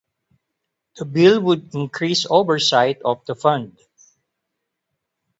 The 0.95 1.05
bill 1.05 1.39
would 1.41 1.75
increase 1.75 2.25
oversight 2.27 3.03
of 3.05 3.23
the 3.27 3.35
fund. 3.35 3.77